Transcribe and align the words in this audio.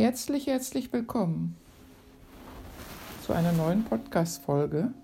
Herzlich, 0.00 0.46
herzlich 0.46 0.90
willkommen 0.94 1.58
zu 3.26 3.34
einer 3.34 3.52
neuen 3.52 3.84
Podcast-Folge. 3.84 4.94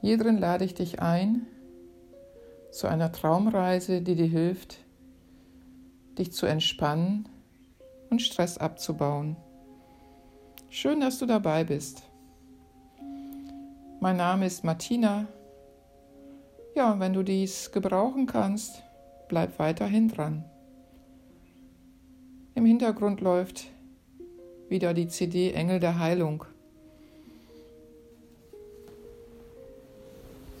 Hier 0.00 0.16
drin 0.16 0.38
lade 0.38 0.64
ich 0.64 0.72
dich 0.72 1.02
ein 1.02 1.46
zu 2.70 2.86
einer 2.86 3.12
Traumreise, 3.12 4.00
die 4.00 4.14
dir 4.14 4.26
hilft, 4.26 4.78
dich 6.16 6.32
zu 6.32 6.46
entspannen 6.46 7.28
und 8.08 8.22
Stress 8.22 8.56
abzubauen. 8.56 9.36
Schön, 10.70 11.00
dass 11.02 11.18
du 11.18 11.26
dabei 11.26 11.64
bist. 11.64 12.04
Mein 14.00 14.16
Name 14.16 14.46
ist 14.46 14.64
Martina. 14.64 15.26
Ja, 16.74 16.92
und 16.92 17.00
wenn 17.00 17.12
du 17.12 17.22
dies 17.22 17.70
gebrauchen 17.70 18.24
kannst, 18.24 18.82
bleib 19.28 19.58
weiterhin 19.58 20.08
dran. 20.08 20.46
Im 22.54 22.66
Hintergrund 22.66 23.22
läuft 23.22 23.70
wieder 24.68 24.92
die 24.92 25.08
CD 25.08 25.52
Engel 25.52 25.80
der 25.80 25.98
Heilung. 25.98 26.44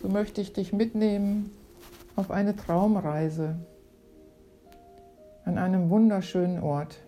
So 0.00 0.08
möchte 0.08 0.40
ich 0.40 0.54
dich 0.54 0.72
mitnehmen 0.72 1.50
auf 2.16 2.30
eine 2.30 2.56
Traumreise 2.56 3.56
an 5.44 5.58
einem 5.58 5.90
wunderschönen 5.90 6.62
Ort, 6.62 6.98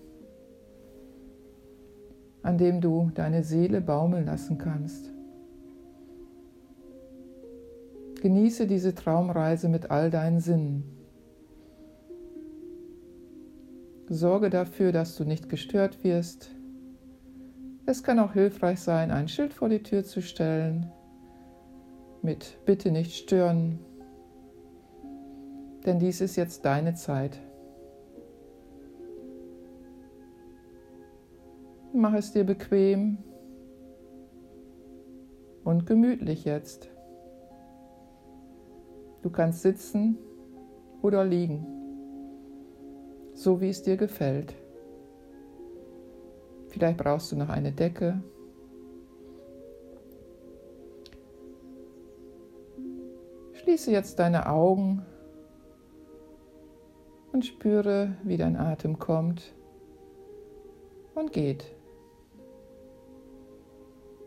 an 2.43 2.59
dem 2.59 2.81
du 2.83 3.11
deine 3.15 3.43
Seele 3.43 3.81
baumeln 3.81 4.27
lassen 4.27 4.59
kannst. 4.59 5.11
Genieße 8.21 8.67
diese 8.67 8.95
Traumreise 8.95 9.69
mit 9.69 9.91
all 9.91 10.11
deinen 10.11 10.41
Sinnen. 10.41 11.04
Sorge 14.09 14.51
dafür, 14.51 14.93
dass 14.93 15.17
du 15.17 15.25
nicht 15.25 15.49
gestört 15.49 16.05
wirst. 16.05 16.51
Es 17.87 18.03
kann 18.03 18.19
auch 18.19 18.33
hilfreich 18.33 18.81
sein, 18.81 19.11
ein 19.11 19.29
Schild 19.29 19.53
vor 19.53 19.69
die 19.69 19.83
Tür 19.83 20.05
zu 20.05 20.21
stellen 20.21 20.91
mit 22.23 22.59
Bitte 22.65 22.91
nicht 22.91 23.15
stören, 23.15 23.79
denn 25.85 25.99
dies 25.99 26.23
ist 26.23 26.37
jetzt 26.37 26.65
deine 26.65 26.95
Zeit. 26.95 27.39
Mach 31.93 32.15
es 32.15 32.33
dir 32.33 32.45
bequem 32.45 33.19
und 35.65 35.87
gemütlich 35.87 36.45
jetzt. 36.45 36.89
Du 39.23 39.31
kannst 39.31 39.63
sitzen 39.63 40.19
oder 41.03 41.25
liegen 41.25 41.84
so 43.35 43.61
wie 43.61 43.69
es 43.69 43.83
dir 43.83 43.97
gefällt. 43.97 44.55
Vielleicht 46.69 46.99
brauchst 46.99 47.31
du 47.31 47.37
noch 47.37 47.51
eine 47.51 47.73
Decke. 47.73 48.23
Schließe 53.53 53.91
jetzt 53.91 54.19
deine 54.19 54.49
Augen 54.49 55.05
und 57.33 57.45
spüre, 57.45 58.17
wie 58.23 58.37
dein 58.37 58.57
Atem 58.57 58.99
kommt 58.99 59.55
und 61.15 61.33
geht. 61.33 61.75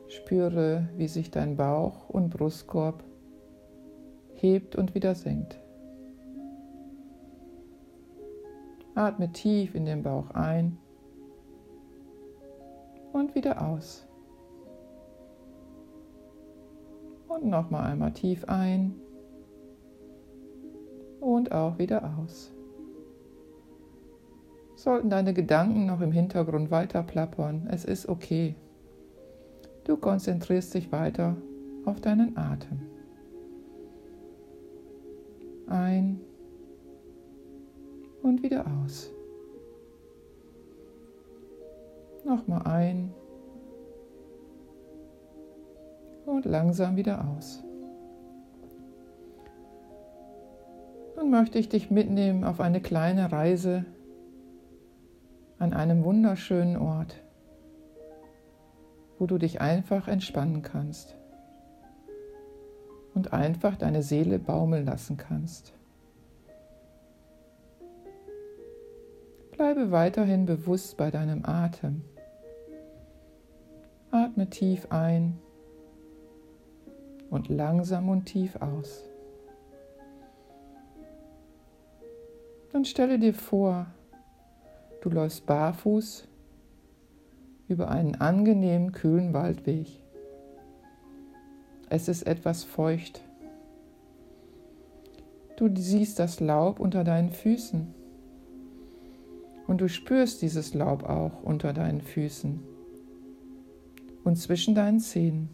Spüre, 0.08 0.90
wie 0.96 1.08
sich 1.08 1.32
dein 1.32 1.58
Bauch 1.58 2.10
und 2.10 2.30
Brustkorb 2.30 3.04
hebt 4.34 4.76
und 4.76 4.96
wieder 4.96 5.16
senkt. 5.16 5.60
Atme 8.98 9.32
tief 9.32 9.76
in 9.76 9.86
den 9.86 10.02
Bauch 10.02 10.32
ein 10.32 10.80
und 13.14 13.36
wieder 13.36 13.62
aus. 13.62 14.08
Und 17.28 17.46
nochmal 17.46 17.92
einmal 17.92 18.12
tief 18.14 18.46
ein 18.46 18.96
und 21.20 21.52
auch 21.52 21.78
wieder 21.78 22.18
aus. 22.18 22.52
Sollten 24.76 25.12
deine 25.12 25.34
Gedanken 25.34 25.86
noch 25.86 26.02
im 26.02 26.12
Hintergrund 26.12 26.72
weiter 26.72 27.04
plappern, 27.04 27.68
es 27.70 27.86
ist 27.86 28.10
okay. 28.10 28.56
Du 29.84 29.98
konzentrierst 29.98 30.74
dich 30.74 30.92
weiter 30.92 31.36
auf 31.86 32.02
deinen 32.02 32.36
Atem. 32.36 32.80
Ein 35.68 36.20
und 38.38 38.44
wieder 38.44 38.66
aus. 38.84 39.10
Nochmal 42.24 42.62
ein 42.68 43.14
und 46.26 46.46
langsam 46.46 46.98
wieder 46.98 47.28
aus. 47.28 47.64
Nun 51.16 51.32
möchte 51.32 51.58
ich 51.58 51.70
dich 51.70 51.90
mitnehmen 51.90 52.44
auf 52.44 52.60
eine 52.60 52.82
kleine 52.82 53.32
Reise 53.32 53.86
an 55.58 55.74
einem 55.74 56.04
wunderschönen 56.04 56.78
Ort, 56.78 57.16
wo 59.18 59.26
du 59.26 59.40
dich 59.40 59.62
einfach 59.62 60.08
entspannen 60.08 60.62
kannst 60.62 61.18
und 63.16 63.34
einfach 63.34 63.78
deine 63.78 64.04
Seele 64.04 64.38
baumeln 64.38 64.86
lassen 64.86 65.18
kannst. 65.18 65.74
Bleibe 69.58 69.90
weiterhin 69.90 70.46
bewusst 70.46 70.98
bei 70.98 71.10
deinem 71.10 71.44
Atem. 71.44 72.04
Atme 74.12 74.48
tief 74.52 74.92
ein 74.92 75.40
und 77.32 77.50
langsam 77.50 78.08
und 78.10 78.26
tief 78.26 78.56
aus. 78.58 79.04
Dann 82.72 82.86
stelle 82.86 83.18
dir 83.18 83.34
vor, 83.34 83.88
du 85.02 85.10
läufst 85.10 85.48
barfuß 85.48 86.28
über 87.68 87.90
einen 87.90 88.14
angenehmen, 88.14 88.92
kühlen 88.92 89.34
Waldweg. 89.34 89.88
Es 91.90 92.08
ist 92.08 92.28
etwas 92.28 92.64
feucht. 92.64 93.24
Du 95.56 95.68
siehst 95.76 96.20
das 96.20 96.40
Laub 96.40 96.80
unter 96.80 97.04
deinen 97.04 97.32
Füßen. 97.32 97.97
Und 99.68 99.82
du 99.82 99.90
spürst 99.90 100.42
dieses 100.42 100.74
Laub 100.74 101.04
auch 101.04 101.44
unter 101.44 101.74
deinen 101.74 102.02
Füßen 102.02 102.64
und 104.24 104.38
zwischen 104.38 104.76
deinen 104.76 105.00
Zähnen. 105.00 105.50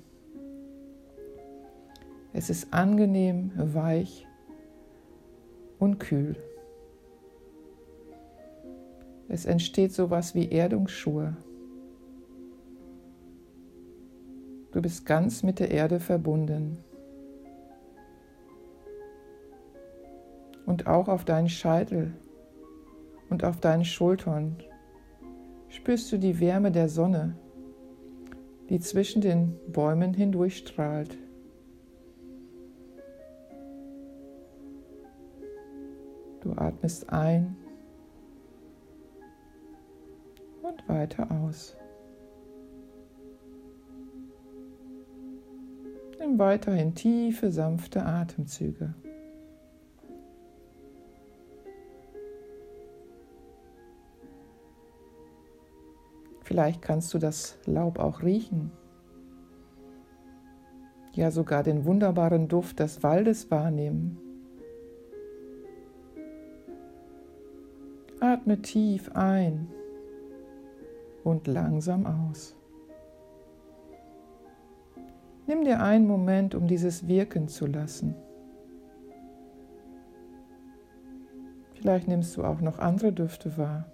Es 2.32 2.50
ist 2.50 2.74
angenehm, 2.74 3.52
weich 3.56 4.28
und 5.80 6.00
kühl. 6.00 6.36
Es 9.28 9.46
entsteht 9.46 9.94
sowas 9.94 10.36
wie 10.36 10.50
Erdungsschuhe. 10.50 11.36
Du 14.72 14.82
bist 14.82 15.06
ganz 15.06 15.44
mit 15.44 15.60
der 15.60 15.72
Erde 15.72 16.00
verbunden. 16.00 16.78
Und 20.66 20.88
auch 20.88 21.08
auf 21.08 21.26
deinen 21.26 21.50
Scheitel 21.50 22.14
und 23.34 23.44
auf 23.44 23.60
deinen 23.60 23.84
Schultern 23.84 24.58
spürst 25.68 26.12
du 26.12 26.20
die 26.20 26.40
Wärme 26.40 26.72
der 26.72 26.88
Sonne, 26.88 27.36
die 28.70 28.80
zwischen 28.80 29.24
den 29.24 29.58
Bäumen 29.72 30.14
hindurch 30.14 30.58
strahlt. 30.58 31.18
Du 36.42 36.52
atmest 36.52 37.10
ein 37.10 37.56
und 40.62 40.88
weiter 40.88 41.32
aus. 41.32 41.76
Nimm 46.20 46.38
weiterhin 46.38 46.94
tiefe, 46.94 47.52
sanfte 47.52 48.06
Atemzüge. 48.06 48.94
Vielleicht 56.54 56.84
kannst 56.84 57.12
du 57.16 57.18
das 57.18 57.58
Laub 57.66 57.98
auch 57.98 58.22
riechen. 58.22 58.70
Ja, 61.14 61.32
sogar 61.32 61.64
den 61.64 61.84
wunderbaren 61.84 62.48
Duft 62.48 62.80
des 62.80 63.02
Waldes 63.02 63.50
wahrnehmen. 63.50 64.20
Atme 68.20 68.62
tief 68.62 69.10
ein 69.16 69.68
und 71.24 71.48
langsam 71.48 72.06
aus. 72.06 72.56
Nimm 75.48 75.64
dir 75.64 75.82
einen 75.82 76.06
Moment, 76.06 76.54
um 76.54 76.68
dieses 76.68 77.08
wirken 77.08 77.48
zu 77.48 77.66
lassen. 77.66 78.14
Vielleicht 81.74 82.08
nimmst 82.08 82.38
du 82.38 82.44
auch 82.44 82.62
noch 82.62 82.78
andere 82.78 83.12
Düfte 83.12 83.58
wahr. 83.58 83.88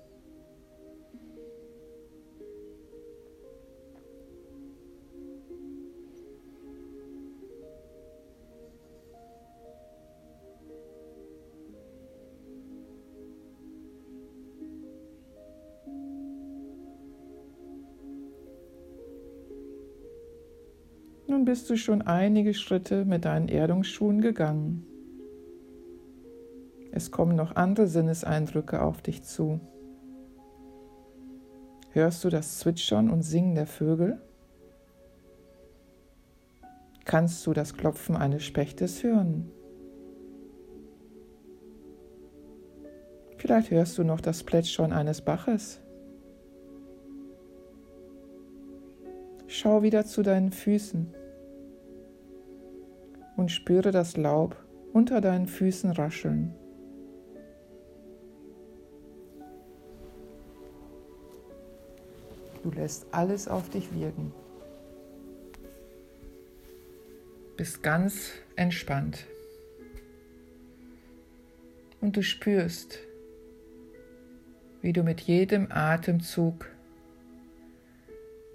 Nun 21.29 21.45
bist 21.45 21.69
du 21.69 21.77
schon 21.77 22.01
einige 22.01 22.55
Schritte 22.55 23.05
mit 23.05 23.23
deinen 23.23 23.49
Erdungsschuhen 23.49 24.19
gegangen. 24.19 24.83
Es 26.91 27.11
kommen 27.11 27.35
noch 27.35 27.55
andere 27.55 27.85
Sinneseindrücke 27.85 28.81
auf 28.81 29.03
dich 29.03 29.21
zu. 29.21 29.59
Hörst 31.91 32.23
du 32.23 32.29
das 32.29 32.57
Zwitschern 32.57 33.11
und 33.11 33.21
Singen 33.21 33.53
der 33.53 33.67
Vögel? 33.67 34.19
Kannst 37.05 37.45
du 37.45 37.53
das 37.53 37.75
Klopfen 37.75 38.15
eines 38.15 38.43
Spechtes 38.43 39.03
hören? 39.03 39.51
Vielleicht 43.37 43.69
hörst 43.69 43.99
du 43.99 44.03
noch 44.03 44.19
das 44.19 44.43
Plätschern 44.43 44.91
eines 44.91 45.21
Baches. 45.21 45.79
Schau 49.45 49.83
wieder 49.83 50.05
zu 50.05 50.23
deinen 50.23 50.51
Füßen 50.51 51.18
und 53.39 53.51
spüre 53.51 53.91
das 53.91 54.17
Laub 54.17 54.57
unter 54.91 55.21
deinen 55.21 55.47
Füßen 55.47 55.91
rascheln. 55.91 56.53
Du 62.63 62.71
lässt 62.71 63.07
alles 63.13 63.47
auf 63.47 63.69
dich 63.69 63.95
wirken. 63.95 64.33
Bist 67.55 67.81
ganz 67.81 68.33
entspannt. 68.57 69.25
Und 72.01 72.17
du 72.17 72.21
spürst, 72.21 72.99
wie 74.81 74.91
du 74.91 75.03
mit 75.03 75.21
jedem 75.21 75.71
Atemzug 75.71 76.65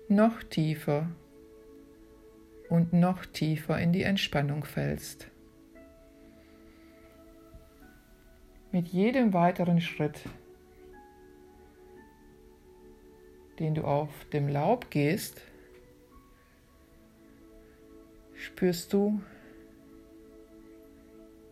noch 0.09 0.43
tiefer 0.43 1.09
und 2.75 2.93
noch 2.93 3.25
tiefer 3.25 3.79
in 3.79 3.93
die 3.93 4.03
Entspannung 4.03 4.65
fällst. 4.65 5.29
Mit 8.73 8.89
jedem 8.89 9.33
weiteren 9.33 9.81
Schritt, 9.81 10.21
den 13.61 13.77
du 13.77 13.85
auf 13.85 14.11
dem 14.33 14.49
Laub 14.49 14.91
gehst, 14.91 15.41
spürst 18.35 18.93
du 18.93 19.23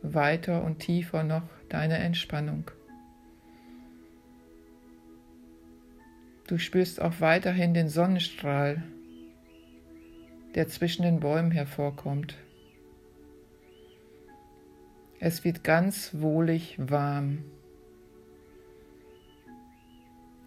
weiter 0.03 0.65
und 0.65 0.81
tiefer 0.81 1.23
noch 1.23 1.49
deine 1.69 1.99
Entspannung. 1.99 2.69
Du 6.49 6.59
spürst 6.59 7.01
auch 7.01 7.21
weiterhin 7.21 7.75
den 7.75 7.89
Sonnenstrahl, 7.89 8.83
der 10.55 10.69
zwischen 10.69 11.03
den 11.03 11.21
Bäumen 11.21 11.51
hervorkommt. 11.51 12.37
Es 15.19 15.45
wird 15.45 15.63
ganz 15.63 16.11
wohlig 16.15 16.77
warm. 16.79 17.45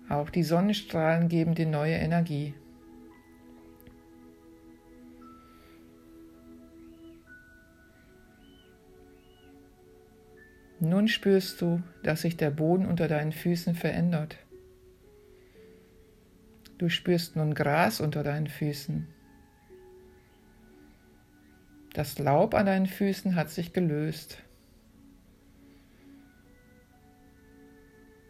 Auch 0.10 0.30
die 0.30 0.44
Sonnenstrahlen 0.44 1.30
geben 1.30 1.56
dir 1.56 1.66
neue 1.66 1.96
Energie. 1.96 2.54
Nun 10.80 11.08
spürst 11.08 11.62
du, 11.62 11.82
dass 12.04 12.22
sich 12.22 12.38
der 12.38 12.52
Boden 12.52 12.86
unter 12.86 13.08
deinen 13.08 13.32
Füßen 13.32 13.74
verändert. 13.74 14.38
Du 16.78 16.90
spürst 16.90 17.36
nun 17.36 17.56
Gras 17.56 18.02
unter 18.02 18.22
deinen 18.22 18.48
Füßen. 18.48 19.08
Das 21.96 22.20
Laub 22.20 22.56
an 22.56 22.66
deinen 22.66 22.88
Füßen 22.88 23.38
hat 23.38 23.50
sich 23.50 23.72
gelöst. 23.72 24.44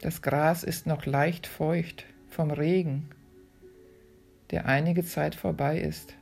Das 0.01 0.21
Gras 0.21 0.63
ist 0.63 0.85
noch 0.85 1.07
leicht 1.07 1.47
feucht 1.47 2.06
vom 2.29 2.51
Regen, 2.51 3.09
der 4.51 4.67
einige 4.67 5.03
Zeit 5.03 5.33
vorbei 5.33 5.79
ist. 5.79 6.13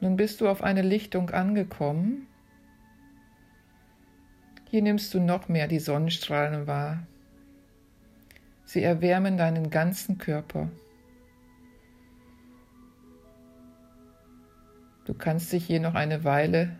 Nun 0.00 0.16
bist 0.16 0.40
du 0.40 0.48
auf 0.48 0.62
eine 0.62 0.80
Lichtung 0.80 1.28
angekommen, 1.28 2.26
hier 4.70 4.80
nimmst 4.80 5.12
du 5.12 5.20
noch 5.20 5.50
mehr 5.50 5.68
die 5.68 5.80
Sonnenstrahlen 5.80 6.66
wahr. 6.66 7.06
Sie 8.64 8.82
erwärmen 8.82 9.36
deinen 9.36 9.68
ganzen 9.68 10.16
Körper. 10.16 10.70
Du 15.12 15.18
kannst 15.18 15.52
dich 15.52 15.66
hier 15.66 15.78
noch 15.78 15.94
eine 15.94 16.24
Weile 16.24 16.74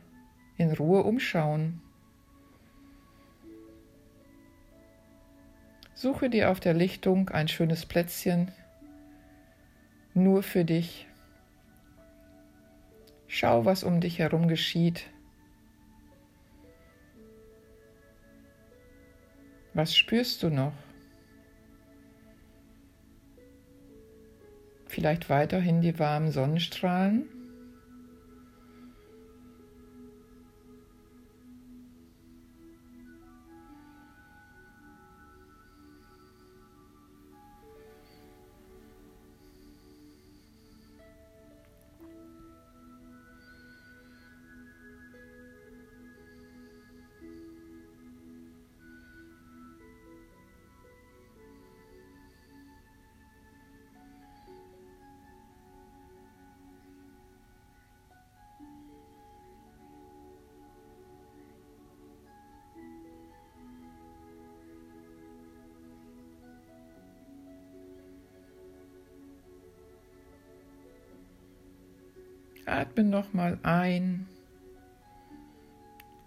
in 0.57 0.73
Ruhe 0.73 1.03
umschauen. 1.03 1.83
Suche 5.93 6.31
dir 6.31 6.51
auf 6.51 6.59
der 6.59 6.73
Lichtung 6.73 7.29
ein 7.29 7.47
schönes 7.47 7.85
Plätzchen 7.85 8.51
nur 10.15 10.43
für 10.43 10.65
dich. 10.65 11.07
Schau, 13.27 13.67
was 13.67 13.85
um 13.85 14.01
dich 14.01 14.19
herum 14.19 14.49
geschieht. 14.49 15.11
Was 19.75 19.95
spürst 19.95 20.43
du 20.43 20.49
noch? 20.49 20.73
Vielleicht 24.87 25.29
weiterhin 25.29 25.83
die 25.83 25.99
warmen 25.99 26.31
Sonnenstrahlen? 26.31 27.42
Atme 72.65 73.03
nochmal 73.03 73.59
ein 73.63 74.29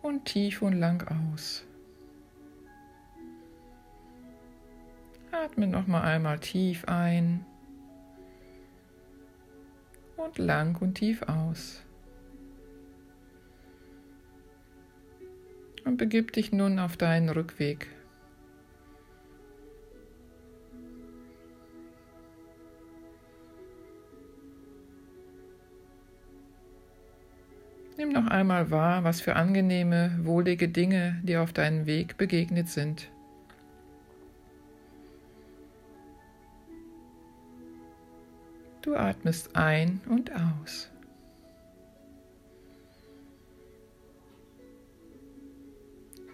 und 0.02 0.26
tief 0.26 0.62
und 0.62 0.74
lang 0.74 1.08
aus. 1.08 1.66
Atme 5.32 5.68
nochmal 5.68 6.04
einmal 6.04 6.40
tief 6.40 6.86
ein 6.86 7.46
und 10.18 10.38
lang 10.38 10.82
und 10.82 10.96
tief 10.96 11.22
aus. 11.24 11.82
Und 15.86 15.98
begib 15.98 16.34
dich 16.34 16.52
nun 16.52 16.80
auf 16.80 16.98
deinen 16.98 17.30
Rückweg. 17.30 17.88
Noch 28.16 28.28
einmal 28.28 28.72
wahr, 28.72 29.04
was 29.04 29.22
für 29.22 29.36
angenehme, 29.36 30.18
wohlige 30.24 30.70
Dinge 30.70 31.20
dir 31.24 31.42
auf 31.42 31.54
deinem 31.54 31.86
Weg 31.86 32.18
begegnet 32.18 32.70
sind. 32.70 33.10
Du 38.82 38.96
atmest 38.96 39.56
ein 39.56 40.00
und 40.08 40.32
aus. 40.32 40.90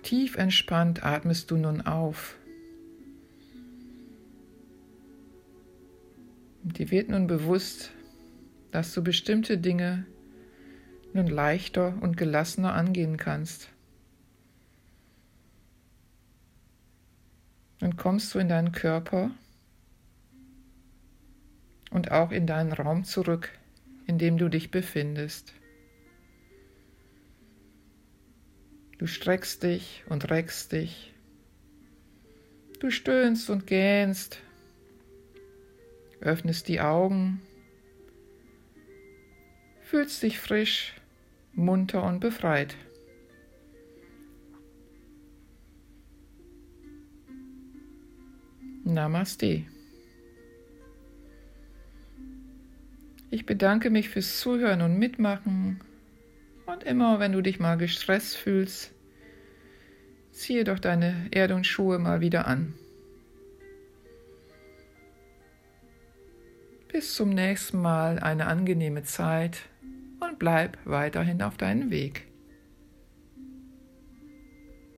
Tief 0.03 0.35
entspannt 0.35 1.03
atmest 1.03 1.49
du 1.49 1.57
nun 1.57 1.81
auf. 1.81 2.35
Und 6.63 6.77
dir 6.77 6.91
wird 6.91 7.09
nun 7.09 7.27
bewusst, 7.27 7.91
dass 8.71 8.93
du 8.93 9.01
bestimmte 9.03 9.57
Dinge 9.57 10.05
nun 11.13 11.27
leichter 11.27 11.97
und 12.01 12.17
gelassener 12.17 12.73
angehen 12.73 13.17
kannst. 13.17 13.69
Dann 17.79 17.97
kommst 17.97 18.33
du 18.33 18.39
in 18.39 18.47
deinen 18.47 18.71
Körper 18.71 19.31
und 21.89 22.11
auch 22.11 22.31
in 22.31 22.45
deinen 22.45 22.71
Raum 22.71 23.03
zurück, 23.03 23.49
in 24.05 24.17
dem 24.17 24.37
du 24.37 24.49
dich 24.49 24.71
befindest. 24.71 25.53
Du 28.99 29.07
streckst 29.07 29.63
dich 29.63 30.03
und 30.07 30.29
reckst 30.29 30.71
dich. 30.71 31.11
Du 32.79 32.91
stöhnst 32.91 33.49
und 33.49 33.65
gähnst, 33.65 34.39
öffnest 36.19 36.67
die 36.67 36.81
Augen, 36.81 37.41
fühlst 39.81 40.21
dich 40.21 40.39
frisch, 40.39 41.00
munter 41.53 42.03
und 42.03 42.19
befreit. 42.19 42.75
Namaste. 48.83 49.63
Ich 53.29 53.45
bedanke 53.45 53.89
mich 53.89 54.09
fürs 54.09 54.39
Zuhören 54.39 54.81
und 54.81 54.99
Mitmachen 54.99 55.79
und 56.65 56.83
immer, 56.83 57.19
wenn 57.19 57.31
du 57.31 57.41
dich 57.41 57.59
mal 57.59 57.77
gestresst 57.77 58.35
fühlst, 58.35 58.91
ziehe 60.31 60.63
doch 60.63 60.79
deine 60.79 61.27
Erdungsschuhe 61.31 61.99
mal 61.99 62.19
wieder 62.21 62.47
an. 62.47 62.73
Bis 66.91 67.15
zum 67.15 67.29
nächsten 67.29 67.81
Mal 67.81 68.19
eine 68.19 68.47
angenehme 68.47 69.03
Zeit 69.03 69.69
und 70.31 70.39
bleib 70.39 70.77
weiterhin 70.85 71.41
auf 71.41 71.57
deinem 71.57 71.91
Weg. 71.91 72.30